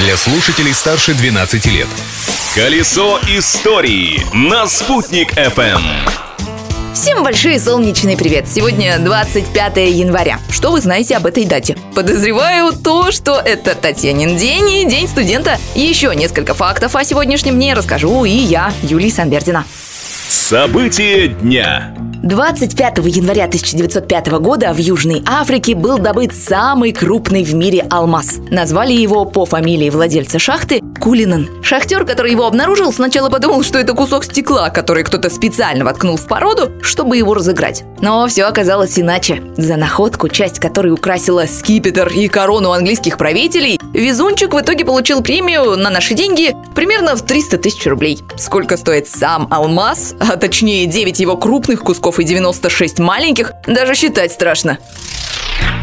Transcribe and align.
для 0.00 0.16
слушателей 0.16 0.72
старше 0.72 1.12
12 1.12 1.66
лет. 1.66 1.86
Колесо 2.54 3.20
истории 3.28 4.22
на 4.32 4.66
«Спутник 4.66 5.34
FM. 5.34 5.82
Всем 6.94 7.22
большой 7.22 7.58
солнечный 7.60 8.16
привет! 8.16 8.48
Сегодня 8.48 8.98
25 8.98 9.76
января. 9.76 10.40
Что 10.50 10.72
вы 10.72 10.80
знаете 10.80 11.16
об 11.16 11.26
этой 11.26 11.44
дате? 11.44 11.76
Подозреваю 11.94 12.72
то, 12.72 13.12
что 13.12 13.34
это 13.34 13.74
Татьянин 13.74 14.38
день 14.38 14.70
и 14.70 14.84
день 14.86 15.06
студента. 15.06 15.58
Еще 15.74 16.14
несколько 16.16 16.54
фактов 16.54 16.96
о 16.96 17.04
сегодняшнем 17.04 17.56
дне 17.56 17.74
расскажу 17.74 18.24
и 18.24 18.30
я, 18.30 18.72
Юлия 18.82 19.10
Санбердина. 19.10 19.66
События 20.28 21.28
дня. 21.28 21.94
25 22.22 22.98
января 22.98 23.44
1905 23.44 24.28
года 24.40 24.74
в 24.74 24.78
Южной 24.78 25.22
Африке 25.26 25.74
был 25.74 25.98
добыт 25.98 26.34
самый 26.34 26.92
крупный 26.92 27.44
в 27.44 27.54
мире 27.54 27.86
алмаз. 27.88 28.40
Назвали 28.50 28.92
его 28.92 29.24
по 29.24 29.46
фамилии 29.46 29.88
владельца 29.88 30.38
шахты 30.38 30.82
Кулинан. 31.00 31.48
Шахтер, 31.62 32.04
который 32.04 32.32
его 32.32 32.46
обнаружил, 32.46 32.92
сначала 32.92 33.30
подумал, 33.30 33.62
что 33.62 33.78
это 33.78 33.94
кусок 33.94 34.24
стекла, 34.24 34.68
который 34.68 35.02
кто-то 35.02 35.30
специально 35.30 35.82
воткнул 35.82 36.18
в 36.18 36.26
породу, 36.26 36.70
чтобы 36.82 37.16
его 37.16 37.32
разыграть. 37.32 37.84
Но 38.02 38.26
все 38.28 38.44
оказалось 38.44 38.98
иначе. 38.98 39.42
За 39.56 39.76
находку, 39.76 40.28
часть 40.28 40.58
которой 40.58 40.92
украсила 40.92 41.46
скипетр 41.46 42.08
и 42.08 42.28
корону 42.28 42.72
английских 42.72 43.16
правителей, 43.16 43.80
везунчик 43.94 44.52
в 44.52 44.60
итоге 44.60 44.84
получил 44.84 45.22
премию 45.22 45.76
на 45.76 45.88
наши 45.88 46.12
деньги 46.12 46.54
примерно 46.74 47.16
в 47.16 47.22
300 47.22 47.56
тысяч 47.58 47.86
рублей. 47.86 48.18
Сколько 48.36 48.76
стоит 48.76 49.08
сам 49.08 49.48
алмаз, 49.50 50.14
а 50.20 50.36
точнее 50.36 50.84
9 50.84 51.18
его 51.18 51.38
крупных 51.38 51.80
кусков 51.80 52.09
и 52.18 52.24
96 52.24 52.98
маленьких, 52.98 53.52
даже 53.66 53.94
считать 53.94 54.32
страшно. 54.32 54.78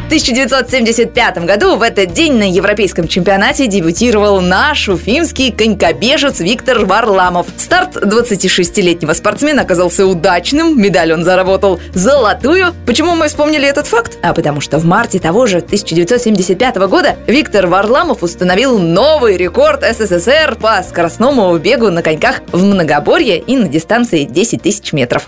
В 0.08 0.10
1975 0.10 1.40
году 1.40 1.76
в 1.76 1.82
этот 1.82 2.14
день 2.14 2.32
на 2.36 2.50
европейском 2.50 3.10
чемпионате 3.10 3.68
дебютировал 3.68 4.40
наш 4.40 4.88
уфимский 4.88 5.52
конькобежец 5.52 6.40
Виктор 6.40 6.86
Варламов. 6.86 7.48
Старт 7.58 7.98
26-летнего 7.98 9.12
спортсмена 9.12 9.64
оказался 9.64 10.06
удачным, 10.06 10.82
медаль 10.82 11.12
он 11.12 11.26
заработал 11.26 11.82
золотую. 11.94 12.74
Почему 12.86 13.16
мы 13.16 13.28
вспомнили 13.28 13.68
этот 13.68 13.88
факт? 13.88 14.18
А 14.22 14.34
потому 14.34 14.62
что 14.62 14.78
в 14.78 14.86
марте 14.86 15.20
того 15.20 15.46
же 15.46 15.58
1975 15.58 16.78
года 16.88 17.18
Виктор 17.28 17.68
Варламов 17.68 18.24
установил 18.24 18.80
новый 18.80 19.36
рекорд 19.36 19.84
СССР 19.84 20.56
по 20.56 20.82
скоростному 20.88 21.58
бегу 21.58 21.92
на 21.92 22.02
коньках 22.02 22.44
в 22.54 22.64
многоборье 22.64 23.40
и 23.40 23.58
на 23.58 23.68
дистанции 23.68 24.24
10 24.24 24.62
тысяч 24.62 24.94
метров. 24.94 25.28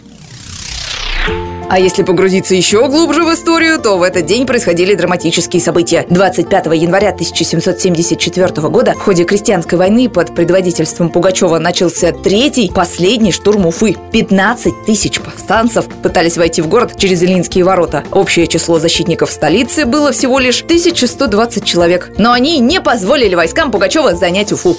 А 1.70 1.80
если 1.80 2.02
погрузиться 2.02 2.56
еще 2.56 2.88
глубже 2.88 3.24
в 3.24 3.32
историю, 3.32 3.80
то 3.80 4.00
в 4.00 4.02
этот 4.02 4.26
день 4.26 4.48
происходили 4.48 4.96
драматические 4.96 5.62
события. 5.62 6.04
25 6.10 6.66
января 6.74 7.10
1774 7.10 8.48
года 8.70 8.94
в 8.94 9.00
ходе 9.00 9.24
крестьянской 9.24 9.78
войны 9.78 10.10
под 10.10 10.34
предводительством 10.34 11.10
Пугачева 11.10 11.60
начался 11.60 12.12
третий, 12.12 12.72
последний 12.74 13.32
штурм 13.32 13.68
Уфы. 13.68 13.96
15 14.12 14.86
тысяч 14.88 15.20
повстанцев 15.20 15.86
пытались 16.02 16.38
войти 16.38 16.64
в 16.64 16.68
город 16.68 16.94
через 16.98 17.22
Илинские 17.22 17.64
ворота. 17.64 18.04
Общее 18.12 18.48
число 18.48 18.80
защитников 18.80 19.30
столицы 19.30 19.86
было 19.86 20.12
всего 20.12 20.40
лишь 20.40 20.64
1120 20.64 21.64
человек. 21.64 22.12
Но 22.18 22.32
они 22.32 22.58
не 22.58 22.82
позволили 22.82 23.36
войскам 23.36 23.72
Пугачева 23.72 24.16
занять 24.16 24.52
Уфу. 24.52 24.76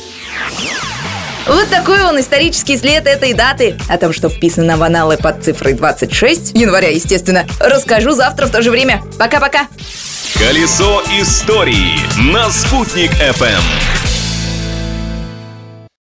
Вот 1.46 1.68
такой 1.68 2.02
он 2.02 2.20
исторический 2.20 2.76
след 2.76 3.06
этой 3.06 3.32
даты. 3.32 3.76
О 3.88 3.98
том, 3.98 4.12
что 4.12 4.28
вписано 4.28 4.76
в 4.76 4.82
аналы 4.82 5.16
под 5.16 5.42
цифрой 5.44 5.72
26, 5.72 6.52
января, 6.54 6.88
естественно, 6.90 7.46
расскажу 7.58 8.12
завтра 8.12 8.46
в 8.46 8.50
то 8.50 8.62
же 8.62 8.70
время. 8.70 9.02
Пока-пока. 9.18 9.66
Колесо 10.34 11.02
истории 11.20 11.98
на 12.32 12.50
«Спутник 12.50 13.10
FM. 13.12 13.99